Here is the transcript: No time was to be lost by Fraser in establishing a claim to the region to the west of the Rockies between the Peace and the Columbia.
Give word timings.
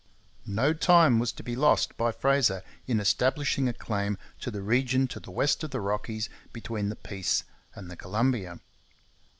No 0.47 0.73
time 0.73 1.19
was 1.19 1.31
to 1.33 1.43
be 1.43 1.55
lost 1.55 1.95
by 1.95 2.11
Fraser 2.11 2.63
in 2.87 2.99
establishing 2.99 3.67
a 3.69 3.73
claim 3.73 4.17
to 4.39 4.49
the 4.49 4.63
region 4.63 5.07
to 5.09 5.19
the 5.19 5.29
west 5.29 5.63
of 5.63 5.69
the 5.69 5.79
Rockies 5.79 6.27
between 6.51 6.89
the 6.89 6.95
Peace 6.95 7.43
and 7.75 7.87
the 7.87 7.95
Columbia. 7.95 8.59